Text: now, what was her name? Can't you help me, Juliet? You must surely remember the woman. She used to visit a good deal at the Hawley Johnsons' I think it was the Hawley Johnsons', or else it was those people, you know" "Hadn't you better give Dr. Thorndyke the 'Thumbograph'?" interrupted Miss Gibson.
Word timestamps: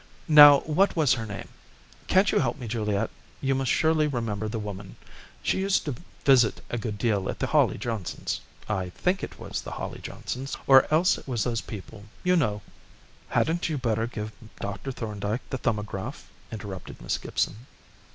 now, 0.33 0.61
what 0.61 0.95
was 0.95 1.13
her 1.13 1.27
name? 1.27 1.47
Can't 2.07 2.31
you 2.31 2.39
help 2.39 2.57
me, 2.57 2.67
Juliet? 2.67 3.11
You 3.39 3.53
must 3.53 3.69
surely 3.69 4.07
remember 4.07 4.47
the 4.49 4.57
woman. 4.57 4.95
She 5.43 5.59
used 5.59 5.85
to 5.85 5.93
visit 6.25 6.59
a 6.71 6.79
good 6.79 6.97
deal 6.97 7.29
at 7.29 7.37
the 7.37 7.45
Hawley 7.45 7.77
Johnsons' 7.77 8.41
I 8.67 8.89
think 8.89 9.21
it 9.21 9.37
was 9.37 9.61
the 9.61 9.69
Hawley 9.73 9.99
Johnsons', 10.01 10.57
or 10.65 10.91
else 10.91 11.19
it 11.19 11.27
was 11.27 11.43
those 11.43 11.61
people, 11.61 12.05
you 12.23 12.35
know" 12.35 12.63
"Hadn't 13.29 13.69
you 13.69 13.77
better 13.77 14.07
give 14.07 14.31
Dr. 14.59 14.91
Thorndyke 14.91 15.47
the 15.51 15.59
'Thumbograph'?" 15.59 16.27
interrupted 16.51 16.99
Miss 16.99 17.19
Gibson. 17.19 17.67